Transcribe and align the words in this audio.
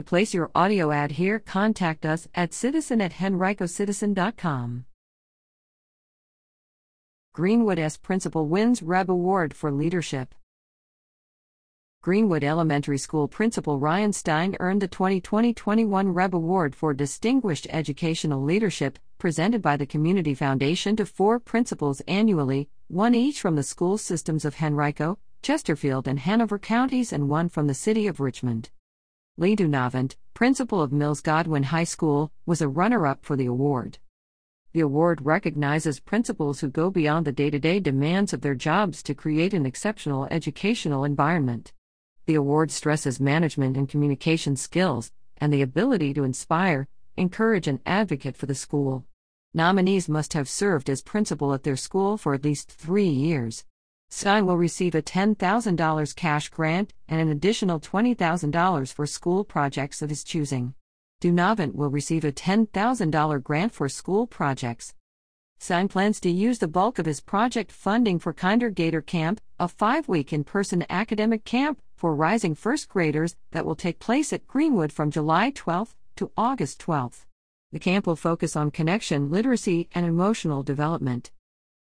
To 0.00 0.04
place 0.04 0.32
your 0.32 0.50
audio 0.54 0.92
ad 0.92 1.10
here, 1.12 1.38
contact 1.38 2.06
us 2.06 2.26
at 2.34 2.54
citizen 2.54 3.02
at 3.02 3.12
henricocitizen.com. 3.12 4.86
Greenwood 7.34 7.78
S. 7.78 7.98
Principal 7.98 8.48
wins 8.48 8.82
REB 8.82 9.10
Award 9.10 9.52
for 9.52 9.70
Leadership. 9.70 10.34
Greenwood 12.02 12.42
Elementary 12.42 12.96
School 12.96 13.28
Principal 13.28 13.78
Ryan 13.78 14.14
Stein 14.14 14.56
earned 14.58 14.80
the 14.80 14.88
2020 14.88 15.52
21 15.52 16.14
REB 16.14 16.34
Award 16.34 16.74
for 16.74 16.94
Distinguished 16.94 17.66
Educational 17.68 18.42
Leadership, 18.42 18.98
presented 19.18 19.60
by 19.60 19.76
the 19.76 19.84
Community 19.84 20.32
Foundation 20.32 20.96
to 20.96 21.04
four 21.04 21.38
principals 21.38 22.00
annually, 22.08 22.70
one 22.88 23.14
each 23.14 23.38
from 23.38 23.54
the 23.54 23.62
school 23.62 23.98
systems 23.98 24.46
of 24.46 24.62
Henrico, 24.62 25.18
Chesterfield, 25.42 26.08
and 26.08 26.20
Hanover 26.20 26.58
counties, 26.58 27.12
and 27.12 27.28
one 27.28 27.50
from 27.50 27.66
the 27.66 27.74
city 27.74 28.06
of 28.06 28.18
Richmond. 28.18 28.70
Lee 29.40 29.56
Dunavant, 29.56 30.16
principal 30.34 30.82
of 30.82 30.92
Mills 30.92 31.22
Godwin 31.22 31.62
High 31.62 31.84
School, 31.84 32.30
was 32.44 32.60
a 32.60 32.68
runner 32.68 33.06
up 33.06 33.24
for 33.24 33.36
the 33.36 33.46
award. 33.46 33.96
The 34.74 34.80
award 34.80 35.24
recognizes 35.24 35.98
principals 35.98 36.60
who 36.60 36.68
go 36.68 36.90
beyond 36.90 37.24
the 37.26 37.32
day 37.32 37.48
to 37.48 37.58
day 37.58 37.80
demands 37.80 38.34
of 38.34 38.42
their 38.42 38.54
jobs 38.54 39.02
to 39.04 39.14
create 39.14 39.54
an 39.54 39.64
exceptional 39.64 40.28
educational 40.30 41.04
environment. 41.04 41.72
The 42.26 42.34
award 42.34 42.70
stresses 42.70 43.18
management 43.18 43.78
and 43.78 43.88
communication 43.88 44.56
skills 44.56 45.10
and 45.38 45.50
the 45.50 45.62
ability 45.62 46.12
to 46.12 46.24
inspire, 46.24 46.86
encourage, 47.16 47.66
and 47.66 47.80
advocate 47.86 48.36
for 48.36 48.44
the 48.44 48.54
school. 48.54 49.06
Nominees 49.54 50.06
must 50.06 50.34
have 50.34 50.50
served 50.50 50.90
as 50.90 51.00
principal 51.00 51.54
at 51.54 51.62
their 51.62 51.76
school 51.76 52.18
for 52.18 52.34
at 52.34 52.44
least 52.44 52.70
three 52.70 53.08
years. 53.08 53.64
Stein 54.12 54.44
will 54.44 54.56
receive 54.56 54.94
a 54.96 55.02
$10,000 55.02 56.16
cash 56.16 56.48
grant 56.48 56.92
and 57.08 57.20
an 57.20 57.28
additional 57.28 57.78
$20,000 57.78 58.92
for 58.92 59.06
school 59.06 59.44
projects 59.44 60.02
of 60.02 60.10
his 60.10 60.24
choosing. 60.24 60.74
Dunavant 61.22 61.74
will 61.74 61.90
receive 61.90 62.24
a 62.24 62.32
$10,000 62.32 63.42
grant 63.42 63.72
for 63.72 63.88
school 63.88 64.26
projects. 64.26 64.94
Stein 65.60 65.86
plans 65.88 66.18
to 66.20 66.30
use 66.30 66.58
the 66.58 66.66
bulk 66.66 66.98
of 66.98 67.06
his 67.06 67.20
project 67.20 67.70
funding 67.70 68.18
for 68.18 68.32
Kinder 68.32 68.70
Gator 68.70 69.02
Camp, 69.02 69.40
a 69.60 69.68
five 69.68 70.08
week 70.08 70.32
in 70.32 70.42
person 70.42 70.84
academic 70.90 71.44
camp 71.44 71.80
for 71.94 72.14
rising 72.14 72.54
first 72.54 72.88
graders 72.88 73.36
that 73.52 73.64
will 73.66 73.76
take 73.76 74.00
place 74.00 74.32
at 74.32 74.46
Greenwood 74.48 74.90
from 74.90 75.10
July 75.10 75.50
12 75.50 75.94
to 76.16 76.32
August 76.36 76.80
12. 76.80 77.26
The 77.72 77.78
camp 77.78 78.06
will 78.06 78.16
focus 78.16 78.56
on 78.56 78.70
connection, 78.70 79.30
literacy, 79.30 79.88
and 79.94 80.04
emotional 80.04 80.62
development. 80.62 81.30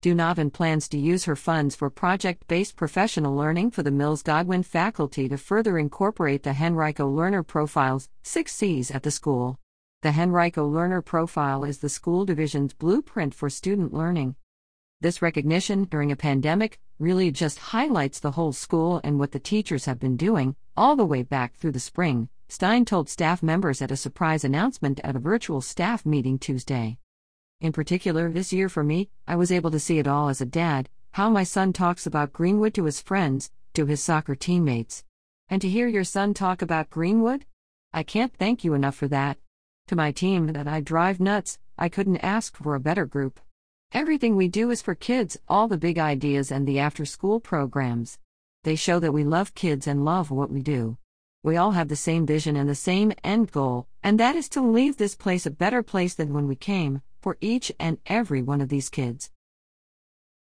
Dunavant 0.05 0.52
plans 0.52 0.86
to 0.91 0.98
use 0.98 1.24
her 1.24 1.34
funds 1.34 1.74
for 1.74 1.88
project 1.88 2.47
based 2.47 2.77
professional 2.77 3.34
learning 3.34 3.70
for 3.70 3.83
the 3.83 3.91
Mills 3.91 4.22
Godwin 4.22 4.62
faculty 4.62 5.30
to 5.30 5.38
further 5.38 5.78
incorporate 5.78 6.42
the 6.42 6.55
Henrico 6.62 7.08
Learner 7.08 7.42
Profiles, 7.42 8.10
6 8.22 8.52
C's, 8.52 8.91
at 8.91 9.02
the 9.02 9.10
school. 9.10 9.58
The 10.02 10.10
Henrico 10.10 10.66
Learner 10.69 11.00
Profile 11.00 11.64
is 11.64 11.78
the 11.78 11.88
school 11.88 12.27
division's 12.27 12.75
blueprint 12.75 13.32
for 13.32 13.48
student 13.48 13.94
learning. 13.94 14.36
This 15.00 15.22
recognition 15.22 15.84
during 15.84 16.12
a 16.12 16.16
pandemic 16.16 16.78
really 16.98 17.30
just 17.30 17.58
highlights 17.72 18.20
the 18.20 18.32
whole 18.32 18.52
school 18.52 19.00
and 19.02 19.19
what 19.19 19.32
the 19.32 19.38
teachers 19.38 19.86
have 19.86 19.98
been 19.98 20.19
doing, 20.19 20.55
all 20.77 20.97
the 20.97 21.06
way 21.06 21.22
back 21.22 21.55
through 21.55 21.72
the 21.72 21.80
spring, 21.80 22.28
Stein 22.50 22.84
told 22.84 23.08
staff 23.08 23.42
members 23.42 23.80
at 23.80 23.91
a 23.91 23.97
surprise 23.97 24.44
announcement 24.44 25.00
at 25.02 25.16
a 25.16 25.19
virtual 25.19 25.62
staff 25.62 26.05
meeting 26.05 26.38
Tuesday. 26.38 26.98
In 27.65 27.73
particular, 27.73 28.31
this 28.31 28.53
year 28.53 28.69
for 28.69 28.84
me, 28.84 29.09
I 29.27 29.37
was 29.37 29.51
able 29.51 29.70
to 29.70 29.81
see 29.81 29.98
it 29.98 30.07
all 30.07 30.29
as 30.29 30.43
a 30.43 30.45
dad 30.45 30.91
how 31.12 31.31
my 31.31 31.45
son 31.45 31.73
talks 31.73 32.06
about 32.06 32.34
Greenwood 32.34 32.75
to 32.75 32.84
his 32.84 33.01
friends, 33.01 33.51
to 33.73 33.87
his 33.87 34.03
soccer 34.03 34.34
teammates. 34.34 35.03
And 35.48 35.62
to 35.62 35.69
hear 35.71 35.89
your 35.89 36.05
son 36.05 36.34
talk 36.34 36.61
about 36.61 36.91
Greenwood? 36.91 37.47
I 37.91 38.03
can't 38.03 38.37
thank 38.37 38.65
you 38.65 38.75
enough 38.75 38.97
for 38.97 39.09
that. 39.09 39.39
To 39.87 39.97
my 39.97 40.12
team 40.12 40.48
that 40.48 40.69
I 40.69 40.83
drive 40.83 41.21
nuts, 41.21 41.59
I 41.79 41.89
couldn't 41.89 42.19
ask 42.19 42.55
for 42.55 42.75
a 42.75 42.81
better 42.81 43.06
group. 43.06 43.41
Everything 43.93 44.37
we 44.37 44.49
do 44.49 44.71
is 44.71 44.83
for 44.83 44.95
kids, 44.95 45.39
all 45.49 45.67
the 45.67 45.78
big 45.78 45.99
ideas 45.99 46.53
and 46.53 46.69
the 46.69 46.78
after 46.78 47.06
school 47.06 47.41
programs. 47.41 48.19
They 48.65 48.77
show 48.77 49.00
that 49.00 49.15
we 49.15 49.25
love 49.25 49.55
kids 49.55 49.87
and 49.87 50.05
love 50.05 50.31
what 50.31 50.50
we 50.50 50.61
do. 50.61 50.99
We 51.43 51.56
all 51.56 51.71
have 51.71 51.88
the 51.88 51.97
same 51.97 52.27
vision 52.27 52.56
and 52.56 52.69
the 52.69 52.75
same 52.75 53.15
end 53.25 53.53
goal, 53.53 53.87
and 54.03 54.21
that 54.21 54.37
is 54.37 54.50
to 54.50 54.61
leave 54.61 54.99
this 54.99 55.15
place 55.15 55.47
a 55.47 55.50
better 55.50 55.83
place 55.83 56.12
than 56.12 56.34
when 56.34 56.47
we 56.47 56.56
came, 56.56 57.00
for 57.25 57.39
each 57.41 57.73
and 57.81 57.97
every 58.05 58.43
one 58.43 58.61
of 58.61 58.69
these 58.69 58.91
kids. 58.91 59.31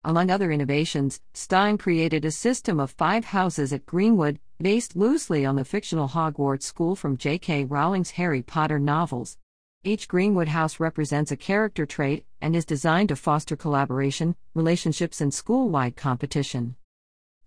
Among 0.05 0.31
other 0.31 0.53
innovations, 0.53 1.21
Stein 1.35 1.77
created 1.77 2.25
a 2.25 2.31
system 2.31 2.79
of 2.79 2.93
five 2.93 3.25
houses 3.25 3.73
at 3.73 3.87
Greenwood, 3.87 4.39
based 4.63 4.95
loosely 4.95 5.45
on 5.45 5.57
the 5.57 5.65
fictional 5.65 6.11
Hogwarts 6.11 6.63
school 6.63 6.95
from 6.95 7.17
J.K. 7.17 7.65
Rowling's 7.65 8.13
Harry 8.13 8.41
Potter 8.41 8.79
novels. 8.79 9.37
Each 9.83 10.07
Greenwood 10.07 10.47
house 10.47 10.79
represents 10.79 11.33
a 11.33 11.37
character 11.37 11.87
trait 11.87 12.25
and 12.41 12.55
is 12.55 12.65
designed 12.65 13.09
to 13.09 13.17
foster 13.17 13.57
collaboration, 13.57 14.37
relationships, 14.55 15.21
and 15.21 15.35
school 15.35 15.71
wide 15.71 15.97
competition. 15.97 16.77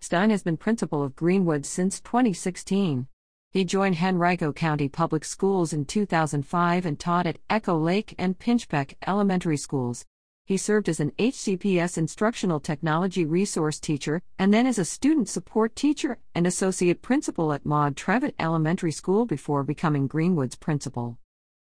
Stein 0.02 0.32
has 0.32 0.44
been 0.44 0.58
principal 0.58 1.02
of 1.02 1.16
Greenwood 1.16 1.66
since 1.66 2.02
2016. 2.02 3.08
He 3.54 3.66
joined 3.66 3.98
Henrico 4.02 4.52
County 4.52 4.90
Public 4.90 5.24
Schools 5.24 5.74
in 5.74 5.86
2005 5.86 6.88
and 6.88 7.00
taught 7.00 7.28
at 7.28 7.38
Echo 7.52 7.78
Lake 7.78 8.16
and 8.18 8.40
Pinchbeck 8.40 8.96
Elementary 9.06 9.58
Schools. 9.58 10.06
He 10.44 10.58
served 10.58 10.90
as 10.90 11.00
an 11.00 11.12
HCPS 11.20 11.96
instructional 11.96 12.60
technology 12.60 13.26
resource 13.26 13.80
teacher 13.80 14.24
and 14.40 14.52
then 14.52 14.66
as 14.66 14.80
a 14.80 14.84
student 14.84 15.30
support 15.30 15.76
teacher 15.76 16.18
and 16.34 16.48
associate 16.48 17.04
principal 17.04 17.54
at 17.54 17.64
Maude 17.64 17.96
Trevvett 17.96 18.34
Elementary 18.40 18.92
School 18.92 19.28
before 19.28 19.64
becoming 19.64 20.08
Greenwood's 20.08 20.56
principal. 20.56 21.20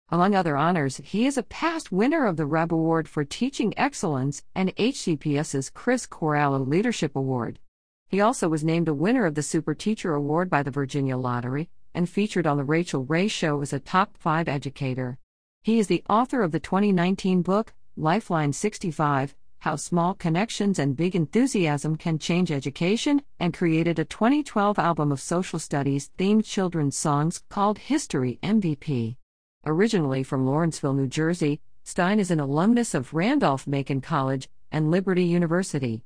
Among 0.09 0.35
other 0.35 0.57
honors, 0.57 0.97
he 0.97 1.25
is 1.25 1.37
a 1.37 1.43
past 1.43 1.93
winner 1.93 2.25
of 2.25 2.35
the 2.35 2.45
REB 2.45 2.73
Award 2.73 3.07
for 3.07 3.23
Teaching 3.23 3.73
Excellence 3.77 4.43
and 4.53 4.75
HCPS's 4.75 5.69
Chris 5.69 6.05
Corallo 6.05 6.67
Leadership 6.67 7.15
Award. 7.15 7.57
He 8.09 8.21
also 8.21 8.49
was 8.49 8.63
named 8.63 8.87
a 8.87 8.93
winner 8.93 9.27
of 9.27 9.35
the 9.35 9.43
Super 9.43 9.75
Teacher 9.75 10.15
Award 10.15 10.49
by 10.49 10.63
the 10.63 10.71
Virginia 10.71 11.15
Lottery 11.15 11.69
and 11.93 12.09
featured 12.09 12.47
on 12.47 12.57
The 12.57 12.63
Rachael 12.63 13.05
Ray 13.05 13.27
Show 13.27 13.61
as 13.61 13.71
a 13.71 13.79
top 13.79 14.17
five 14.17 14.47
educator. 14.47 15.19
He 15.61 15.77
is 15.77 15.85
the 15.85 16.03
author 16.09 16.41
of 16.41 16.51
the 16.51 16.59
2019 16.59 17.43
book, 17.43 17.71
Lifeline 17.95 18.51
65 18.51 19.35
How 19.59 19.75
Small 19.75 20.15
Connections 20.15 20.79
and 20.79 20.97
Big 20.97 21.15
Enthusiasm 21.15 21.97
Can 21.97 22.17
Change 22.17 22.51
Education, 22.51 23.21
and 23.39 23.53
created 23.53 23.99
a 23.99 24.05
2012 24.05 24.79
album 24.79 25.11
of 25.11 25.21
social 25.21 25.59
studies 25.59 26.09
themed 26.17 26.45
children's 26.45 26.97
songs 26.97 27.43
called 27.47 27.77
History 27.77 28.39
MVP. 28.41 29.17
Originally 29.67 30.23
from 30.23 30.47
Lawrenceville, 30.47 30.93
New 30.93 31.07
Jersey, 31.07 31.61
Stein 31.83 32.19
is 32.19 32.31
an 32.31 32.39
alumnus 32.39 32.95
of 32.95 33.13
Randolph 33.13 33.67
Macon 33.67 34.01
College 34.01 34.49
and 34.71 34.89
Liberty 34.89 35.25
University. 35.25 36.03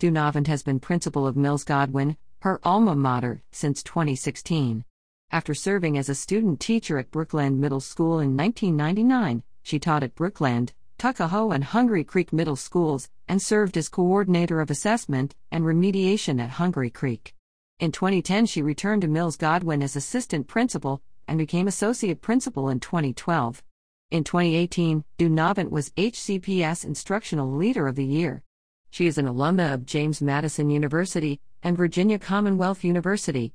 Dunavant 0.00 0.46
has 0.46 0.62
been 0.62 0.80
principal 0.80 1.26
of 1.26 1.36
Mills 1.36 1.62
Godwin, 1.62 2.16
her 2.38 2.58
alma 2.64 2.96
mater, 2.96 3.42
since 3.52 3.82
2016. 3.82 4.86
After 5.30 5.52
serving 5.52 5.98
as 5.98 6.08
a 6.08 6.14
student 6.14 6.58
teacher 6.58 6.96
at 6.96 7.10
Brookland 7.10 7.58
Middle 7.58 7.80
School 7.80 8.18
in 8.18 8.34
1999, 8.34 9.42
she 9.62 9.78
taught 9.78 10.02
at 10.02 10.14
Brookland, 10.14 10.70
Tuckahoe, 10.96 11.50
and 11.50 11.64
Hungary 11.64 12.02
Creek 12.02 12.32
Middle 12.32 12.56
Schools, 12.56 13.10
and 13.28 13.42
served 13.42 13.76
as 13.76 13.90
coordinator 13.90 14.62
of 14.62 14.70
assessment 14.70 15.34
and 15.52 15.64
remediation 15.64 16.40
at 16.40 16.52
Hungary 16.52 16.88
Creek. 16.88 17.34
In 17.78 17.92
2010, 17.92 18.46
she 18.46 18.62
returned 18.62 19.02
to 19.02 19.08
Mills 19.08 19.36
Godwin 19.36 19.82
as 19.82 19.96
assistant 19.96 20.46
principal 20.46 21.02
and 21.28 21.36
became 21.36 21.68
associate 21.68 22.22
principal 22.22 22.70
in 22.70 22.80
2012. 22.80 23.62
In 24.10 24.24
2018, 24.24 25.04
Dunavant 25.18 25.70
was 25.70 25.90
HCPS 25.90 26.86
Instructional 26.86 27.52
Leader 27.52 27.86
of 27.86 27.96
the 27.96 28.04
Year. 28.06 28.42
She 28.92 29.06
is 29.06 29.18
an 29.18 29.26
alumna 29.26 29.72
of 29.72 29.86
James 29.86 30.20
Madison 30.20 30.68
University 30.68 31.38
and 31.62 31.76
Virginia 31.76 32.18
Commonwealth 32.18 32.82
University. 32.82 33.52